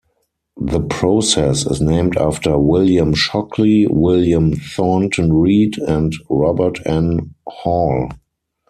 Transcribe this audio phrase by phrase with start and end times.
[0.59, 7.35] The process is named after William Shockley, William Thornton Read and Robert N.
[7.45, 8.09] Hall.